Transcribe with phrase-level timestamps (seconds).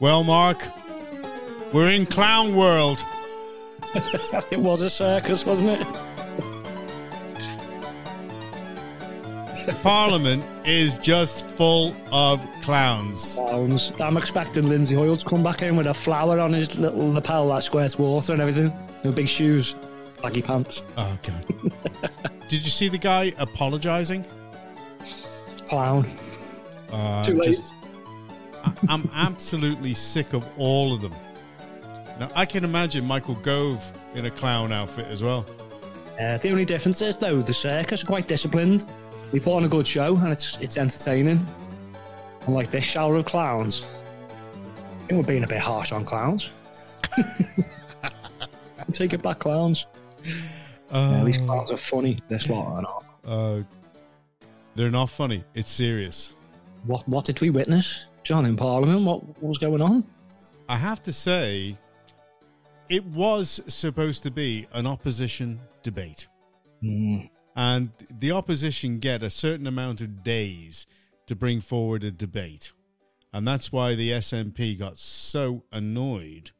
[0.00, 0.56] Well, Mark,
[1.74, 3.04] we're in clown world.
[4.50, 5.86] it was a circus, wasn't it?
[9.82, 13.34] Parliament is just full of clowns.
[13.34, 13.92] Clowns.
[14.00, 17.48] I'm expecting Lindsay Hoyle to come back in with a flower on his little lapel
[17.48, 18.72] that squirts water and everything.
[19.04, 19.76] With big shoes,
[20.22, 20.82] baggy pants.
[20.96, 21.72] Oh, God.
[22.48, 24.24] Did you see the guy apologizing?
[25.68, 26.08] Clown.
[26.90, 27.56] Uh, Too late.
[27.58, 27.70] just-
[28.88, 31.14] I'm absolutely sick of all of them.
[32.18, 35.46] Now, I can imagine Michael Gove in a clown outfit as well.
[36.20, 38.84] Uh, the only difference is, though, the circus are quite disciplined.
[39.32, 41.46] We put on a good show and it's it's entertaining.
[42.46, 43.84] Unlike this shower of clowns.
[43.84, 46.50] I think we're being a bit harsh on clowns.
[48.92, 49.86] Take it back, clowns.
[50.92, 52.20] Yeah, these clowns are funny.
[52.28, 53.04] This lot are not.
[53.24, 53.62] Uh,
[54.74, 55.44] they're not funny.
[55.54, 56.34] It's serious.
[56.84, 59.02] What what did we witness, John, in Parliament?
[59.02, 60.04] What, what was going on?
[60.68, 61.76] I have to say,
[62.88, 66.28] it was supposed to be an opposition debate.
[66.80, 67.22] Hmm.
[67.56, 70.86] And the opposition get a certain amount of days
[71.26, 72.70] to bring forward a debate.
[73.32, 76.52] And that's why the SNP got so annoyed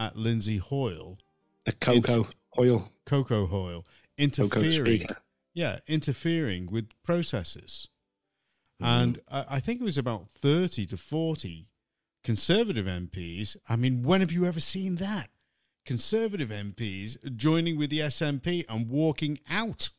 [0.00, 1.18] at Lindsay Hoyle,
[1.66, 2.26] The cocoa
[2.58, 2.90] oil.
[3.04, 3.86] Coco Hoyle,
[4.18, 5.06] interfering.
[5.54, 7.86] Yeah, interfering with processes.
[8.80, 11.68] And I, I think it was about 30 to 40
[12.24, 13.56] Conservative MPs.
[13.68, 15.30] I mean, when have you ever seen that?
[15.84, 19.90] Conservative MPs joining with the SNP and walking out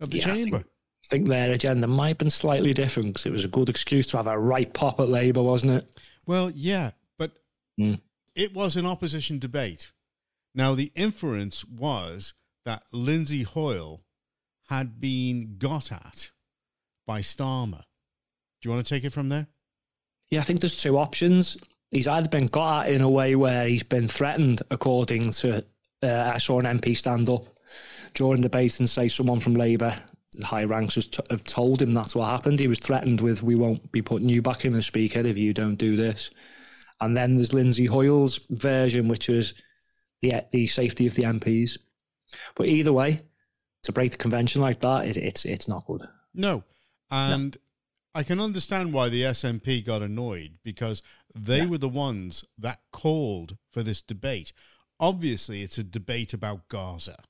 [0.00, 0.58] of the Yeah, I chamber.
[0.58, 3.68] think, I think their agenda might have been slightly different because it was a good
[3.68, 5.90] excuse to have a right pop at Labour, wasn't it?
[6.26, 7.32] Well, yeah, but
[7.80, 8.00] Mm.
[8.36, 9.92] it was an opposition debate.
[10.54, 12.32] Now, the inference was
[12.64, 14.02] that Lindsay Hoyle
[14.68, 16.30] had been got at
[17.06, 17.82] by Starmer.
[18.66, 19.46] Do you want to take it from there?
[20.28, 21.56] Yeah, I think there's two options.
[21.92, 25.64] He's either been got at in a way where he's been threatened, according to
[26.02, 27.46] uh, I saw an MP stand up
[28.14, 29.96] during the debate and say someone from Labour,
[30.32, 32.58] the high ranks, has t- have told him that's what happened.
[32.58, 35.54] He was threatened with, "We won't be putting you back in as Speaker if you
[35.54, 36.32] don't do this."
[37.00, 39.54] And then there's Lindsay Hoyle's version, which was
[40.22, 41.78] the the safety of the MPs.
[42.56, 43.20] But either way,
[43.84, 46.02] to break the convention like that, it, it's it's not good.
[46.34, 46.64] No.
[47.12, 47.56] And
[48.16, 51.02] I can understand why the SNP got annoyed because
[51.34, 51.66] they Yeah.
[51.66, 54.54] were the ones that called for this debate.
[54.98, 57.22] Obviously, it's a debate about Gaza.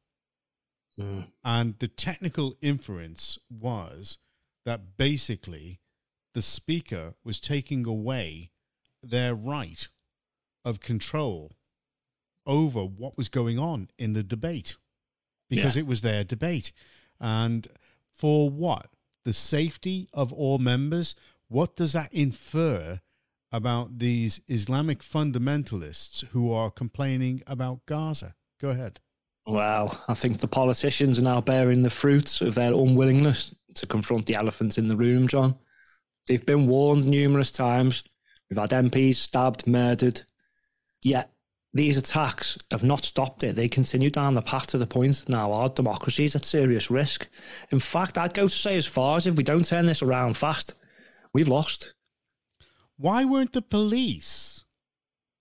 [0.97, 1.27] Mm.
[1.43, 4.19] And the technical inference was
[4.65, 5.81] that basically
[6.35, 8.53] the speaker was taking away
[9.03, 9.89] their right
[10.65, 11.51] of control
[12.47, 14.77] over what was going on in the debate
[15.49, 15.81] because Yeah.
[15.81, 16.71] it was their debate.
[17.19, 17.67] And
[18.15, 18.89] for what?
[19.27, 21.17] The safety of all members?
[21.49, 23.01] What does that infer
[23.51, 28.37] about these Islamic fundamentalists who are complaining about Gaza?
[28.61, 29.01] Go ahead.
[29.45, 34.27] Well, I think the politicians are now bearing the fruits of their unwillingness to confront
[34.27, 35.57] the elephant in the room, John.
[36.29, 38.05] They've been warned numerous times.
[38.49, 40.23] We've had MPs stabbed, murdered.
[41.03, 41.33] Yet
[41.73, 43.55] these attacks have not stopped it.
[43.55, 47.29] They continue down the path to the point now our democracy is at serious risk.
[47.71, 50.37] In fact, I'd go to say as far as if we don't turn this around
[50.37, 50.73] fast,
[51.33, 51.95] we've lost.
[52.97, 54.65] why weren't the police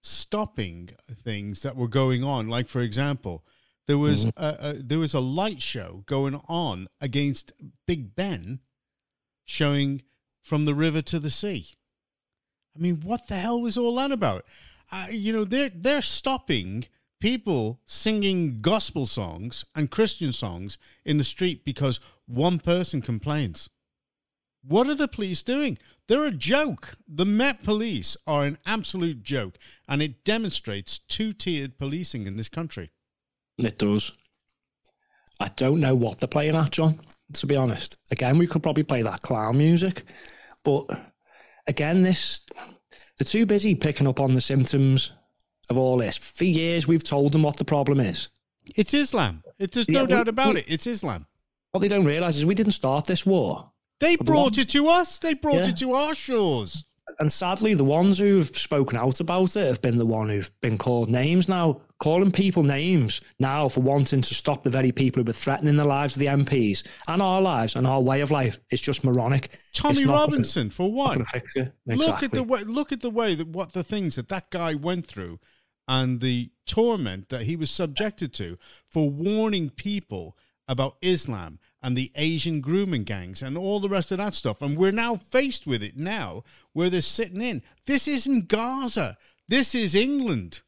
[0.04, 0.90] stopping
[1.24, 2.50] things that were going on?
[2.50, 3.46] Like, for example,
[3.88, 4.44] there was mm-hmm.
[4.44, 7.54] a, a, there was a light show going on against
[7.88, 8.60] Big Ben,
[9.46, 10.02] showing
[10.42, 11.70] from the river to the sea.
[12.76, 14.46] I mean, what the hell was all that about?
[14.92, 16.86] Uh, you know, they're they're stopping
[17.20, 23.70] people singing gospel songs and Christian songs in the street because one person complains.
[24.64, 25.78] What are the police doing?
[26.08, 26.98] They're a joke.
[27.08, 29.58] The Met Police are an absolute joke,
[29.88, 32.92] and it demonstrates two tiered policing in this country.
[33.58, 34.12] It does.
[35.40, 37.00] I don't know what they're playing at, John,
[37.34, 37.98] to be honest.
[38.12, 40.04] Again, we could probably play that clown music.
[40.64, 40.86] But
[41.68, 42.42] again, this
[43.18, 45.12] they're too busy picking up on the symptoms
[45.70, 46.18] of all this.
[46.18, 48.30] For years we've told them what the problem is.
[48.76, 49.44] It's Islam.
[49.60, 50.66] It, there's Yeah, no well, doubt about well- it.
[50.68, 51.28] It's Islam.
[51.72, 53.72] What they don't realise is we didn't start this war.
[54.00, 55.20] They brought it to us.
[55.20, 55.70] They brought Yeah.
[55.70, 56.86] it to our shores.
[57.20, 60.78] And sadly, the ones who've spoken out about it have been the one who've been
[60.78, 61.82] called names now.
[62.00, 65.86] Calling people names now for wanting to stop the very people who were threatening the
[65.86, 69.58] lives of the MPs and our lives and our way of life is just moronic.
[69.74, 71.26] Tommy It's not gonna- Robinson, for not one.
[71.56, 71.72] it.
[71.86, 72.64] Look at the way.
[72.64, 75.40] Look at the way that what the things that that guy went through,
[75.88, 78.58] and the torment that he was subjected to
[78.88, 80.36] for warning people
[80.68, 84.62] about Islam and the Asian grooming gangs and all the rest of that stuff.
[84.62, 87.62] And we're now faced with it now, where they're sitting in.
[87.86, 89.18] This isn't Gaza.
[89.48, 90.62] This is England.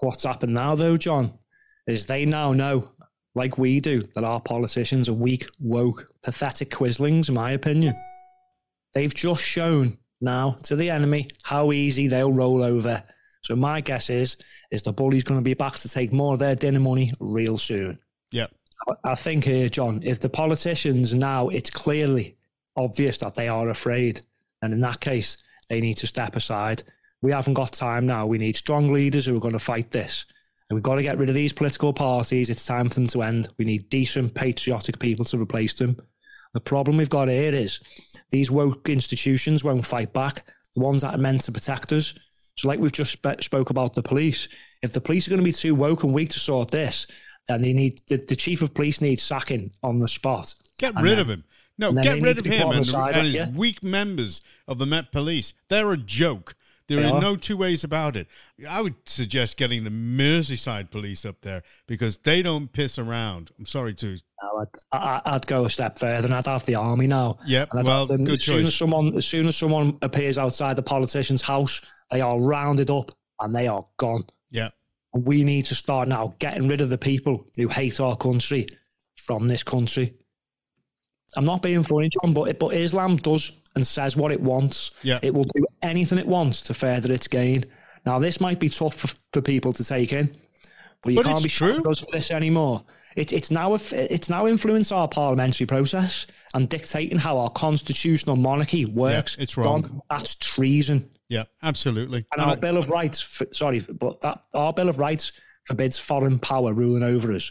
[0.00, 1.38] What's happened now, though, John,
[1.86, 2.90] is they now know,
[3.34, 7.94] like we do, that our politicians are weak, woke, pathetic quislings, in my opinion.
[8.94, 13.02] They've just shown now to the enemy how easy they'll roll over.
[13.42, 14.36] So my guess is,
[14.70, 17.56] is the bully's going to be back to take more of their dinner money real
[17.58, 17.98] soon.
[18.30, 18.46] Yeah.
[19.04, 22.36] I think here, John, if the politicians now, it's clearly
[22.76, 24.20] obvious that they are afraid,
[24.62, 25.36] and in that case,
[25.68, 26.82] they need to step aside.
[27.20, 28.26] We haven't got time now.
[28.26, 30.24] We need strong leaders who are going to fight this.
[30.68, 32.50] And we've got to get rid of these political parties.
[32.50, 33.48] It's time for them to end.
[33.58, 36.00] We need decent, patriotic people to replace them.
[36.54, 37.80] The problem we've got here is
[38.30, 40.46] these woke institutions won't fight back.
[40.74, 42.14] The ones that are meant to protect us.
[42.56, 44.48] So, like we've just sp- spoke about the police,
[44.82, 47.06] if the police are going to be too woke and weak to sort this,
[47.48, 50.54] then they need the, the chief of police needs sacking on the spot.
[50.78, 51.44] Get rid then, of him.
[51.78, 55.52] No, get rid of him and, and his weak members of the Met Police.
[55.68, 56.54] They're a joke.
[56.88, 58.26] There they are, are no two ways about it.
[58.68, 63.50] I would suggest getting the Merseyside police up there because they don't piss around.
[63.58, 64.18] I'm sorry to.
[64.42, 67.38] No, I'd, I'd, go a step further and I'd have the army now.
[67.46, 67.68] Yep.
[67.72, 68.44] Well, good as choice.
[68.44, 71.80] Soon as, someone, as soon as someone appears outside the politician's house,
[72.10, 74.24] they are rounded up and they are gone.
[75.14, 78.66] We need to start now getting rid of the people who hate our country
[79.16, 80.14] from this country.
[81.36, 84.90] I'm not being funny, John, but but Islam does and says what it wants.
[85.02, 85.18] Yeah.
[85.22, 87.64] It will do anything it wants to further its gain.
[88.04, 90.36] Now, this might be tough for, for people to take in,
[91.02, 92.82] but you but can't be true for this anymore.
[93.16, 98.84] It, it's now it's now influenced our parliamentary process and dictating how our constitutional monarchy
[98.84, 99.36] works.
[99.36, 100.02] Yeah, it's wrong.
[100.10, 101.10] That's treason.
[101.28, 102.26] Yeah, absolutely.
[102.32, 105.32] And our Bill of Rights, for, sorry, but that our Bill of Rights
[105.64, 107.50] forbids foreign power ruling over us.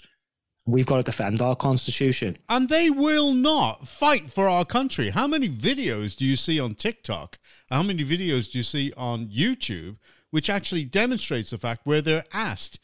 [0.67, 2.37] We've got to defend our constitution.
[2.47, 5.09] And they will not fight for our country.
[5.09, 7.39] How many videos do you see on TikTok?
[7.71, 9.97] How many videos do you see on YouTube
[10.31, 12.79] which actually demonstrates the fact where they're asked,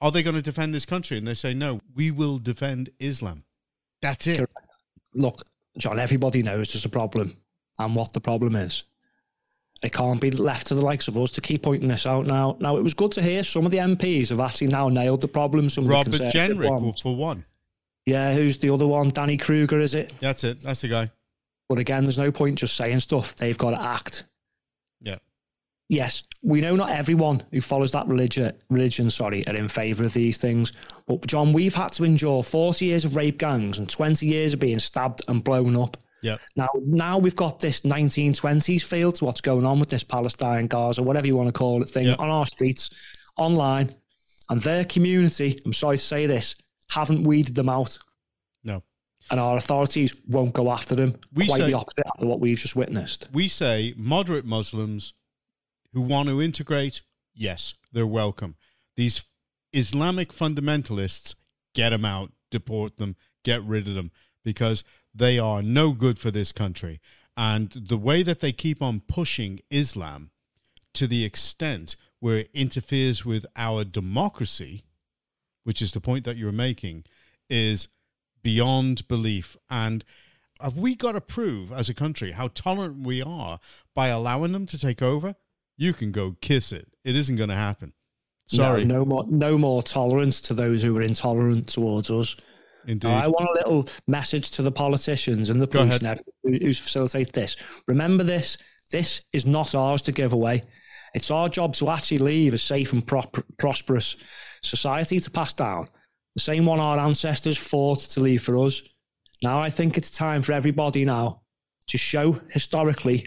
[0.00, 1.18] are they going to defend this country?
[1.18, 3.44] And they say, no, we will defend Islam.
[4.00, 4.48] That's it.
[5.14, 5.44] Look,
[5.76, 7.36] John, everybody knows there's a problem
[7.78, 8.84] and what the problem is.
[9.82, 12.56] It can't be left to the likes of us to keep pointing this out now.
[12.58, 15.28] Now, it was good to hear some of the MPs have actually now nailed the
[15.28, 15.68] problem.
[15.68, 17.44] Some Robert Jenrick, for one.
[18.04, 19.10] Yeah, who's the other one?
[19.10, 20.12] Danny Kruger, is it?
[20.20, 20.60] That's it.
[20.62, 21.10] That's the guy.
[21.68, 23.36] But again, there's no point just saying stuff.
[23.36, 24.24] They've got to act.
[25.88, 30.12] Yes, we know not everyone who follows that religion, religion, sorry, are in favour of
[30.12, 30.74] these things.
[31.06, 34.60] But John, we've had to endure 40 years of rape gangs and 20 years of
[34.60, 35.96] being stabbed and blown up.
[36.22, 36.36] Yeah.
[36.56, 41.02] Now, now we've got this 1920s feel to what's going on with this Palestine, Gaza,
[41.02, 42.18] whatever you want to call it, thing yep.
[42.18, 42.90] on our streets,
[43.38, 43.94] online,
[44.50, 45.58] and their community.
[45.64, 46.54] I'm sorry to say this,
[46.90, 47.98] haven't weeded them out.
[48.62, 48.82] No.
[49.30, 51.16] And our authorities won't go after them.
[51.32, 53.28] We quite say, the opposite of what we've just witnessed.
[53.32, 55.14] We say moderate Muslims
[55.92, 57.02] who want to integrate,
[57.34, 58.56] yes, they're welcome.
[58.96, 59.24] These
[59.72, 61.34] Islamic fundamentalists,
[61.74, 64.10] get them out, deport them, get rid of them,
[64.44, 67.00] because they are no good for this country.
[67.36, 70.30] And the way that they keep on pushing Islam
[70.94, 74.82] to the extent where it interferes with our democracy,
[75.64, 77.04] which is the point that you're making,
[77.48, 77.88] is
[78.42, 79.56] beyond belief.
[79.70, 80.04] And
[80.60, 83.60] have we got to prove as a country how tolerant we are
[83.94, 85.36] by allowing them to take over?
[85.78, 86.88] You can go kiss it.
[87.04, 87.94] It isn't going to happen.
[88.48, 88.84] Sorry.
[88.84, 92.36] No, no more, no more tolerance to those who are intolerant towards us.
[92.86, 93.08] Indeed.
[93.10, 97.32] I want a little message to the politicians and the police now who, who facilitate
[97.32, 97.56] this.
[97.86, 98.58] Remember this.
[98.90, 100.64] This is not ours to give away.
[101.14, 104.16] It's our job to actually leave a safe and pro- prosperous
[104.62, 105.88] society to pass down.
[106.34, 108.82] The same one our ancestors fought to leave for us.
[109.42, 111.42] Now I think it's time for everybody now
[111.88, 113.26] to show historically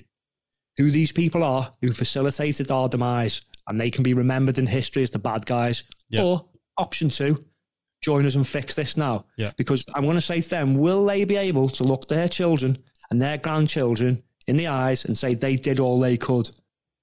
[0.78, 5.04] who these people are who facilitated our demise and they can be remembered in history
[5.04, 5.84] as the bad guys.
[6.10, 6.24] Yep.
[6.24, 6.46] Or
[6.78, 7.44] option two,
[8.02, 9.26] join us and fix this now.
[9.38, 9.52] Yeah.
[9.58, 12.78] Because I'm going to say to them, will they be able to look their children
[13.10, 16.50] and their grandchildren in the eyes and say they did all they could?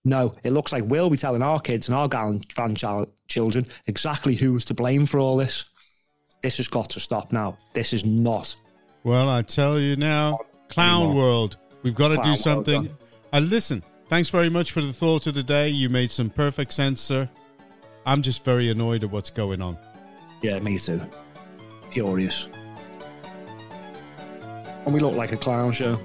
[0.04, 4.74] No, it looks like we'll be telling our kids and our grandchildren exactly who's to
[4.74, 5.64] blame for all this.
[6.42, 7.58] This has got to stop now.
[7.74, 8.54] This is not.
[9.04, 11.22] Well, I tell you now, clown anymore.
[11.22, 12.82] world, we've got to clown do something.
[12.84, 12.96] World,
[13.32, 15.68] uh, listen, thanks very much for the thought of the day.
[15.68, 17.28] You made some perfect sense, sir.
[18.06, 19.76] I'm just very annoyed at what's going on.
[20.42, 21.00] Yeah, me too.
[21.92, 22.48] Furious.
[24.84, 26.00] And we look like a clown show.